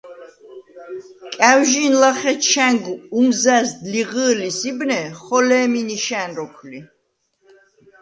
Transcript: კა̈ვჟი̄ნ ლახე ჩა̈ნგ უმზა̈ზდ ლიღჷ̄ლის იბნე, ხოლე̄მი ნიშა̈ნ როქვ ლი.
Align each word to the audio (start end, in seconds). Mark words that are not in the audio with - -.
კა̈ვჟი̄ნ 1.39 1.93
ლახე 2.01 2.33
ჩა̈ნგ 2.47 2.85
უმზა̈ზდ 3.17 3.79
ლიღჷ̄ლის 3.91 4.59
იბნე, 4.69 5.01
ხოლე̄მი 5.23 5.81
ნიშა̈ნ 5.87 6.29
როქვ 6.37 6.59
ლი. 6.69 6.79